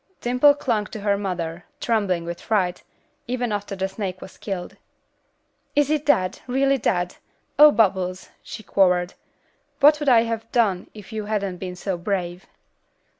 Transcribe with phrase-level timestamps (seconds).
[0.19, 2.81] Dimple clung to her mother, trembling with fright,
[3.27, 4.75] even after the snake was killed.
[5.75, 7.17] "Is it dead, really dead?
[7.59, 9.13] Oh, Bubbles!" she quavered.
[9.79, 12.47] "What would I have done if you hadn't been so brave?"